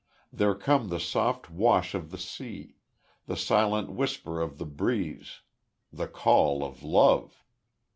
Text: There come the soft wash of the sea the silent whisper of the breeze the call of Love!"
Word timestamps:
There 0.33 0.55
come 0.55 0.87
the 0.87 0.99
soft 0.99 1.51
wash 1.51 1.93
of 1.93 2.09
the 2.09 2.17
sea 2.17 2.77
the 3.27 3.37
silent 3.37 3.91
whisper 3.91 4.41
of 4.41 4.57
the 4.57 4.65
breeze 4.65 5.41
the 5.93 6.07
call 6.07 6.63
of 6.63 6.81
Love!" 6.81 7.43